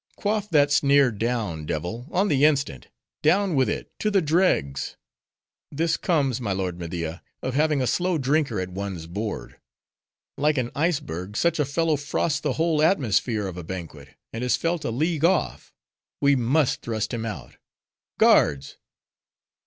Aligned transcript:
"Quaff 0.15 0.49
that 0.49 0.71
sneer 0.71 1.11
down, 1.11 1.63
devil! 1.67 2.07
on 2.09 2.27
the 2.27 2.43
instant! 2.43 2.87
down 3.21 3.53
with 3.53 3.69
it, 3.69 3.91
to 3.99 4.09
the 4.09 4.19
dregs! 4.19 4.95
This 5.71 5.95
comes, 5.95 6.41
my 6.41 6.51
lord 6.53 6.79
Media, 6.79 7.21
of 7.43 7.53
having 7.53 7.83
a 7.83 7.85
slow 7.85 8.17
drinker 8.17 8.59
at 8.59 8.69
one's 8.71 9.05
board. 9.05 9.59
Like 10.39 10.57
an 10.57 10.71
iceberg, 10.73 11.37
such 11.37 11.59
a 11.59 11.65
fellow 11.65 11.97
frosts 11.97 12.39
the 12.39 12.53
whole 12.53 12.81
atmosphere 12.81 13.45
of 13.45 13.57
a 13.57 13.63
banquet, 13.63 14.15
and 14.33 14.43
is 14.43 14.57
felt 14.57 14.83
a 14.83 14.89
league 14.89 15.23
off 15.23 15.71
We 16.19 16.35
must 16.35 16.81
thrust 16.81 17.13
him 17.13 17.23
out. 17.23 17.57
Guards!" 18.17 18.77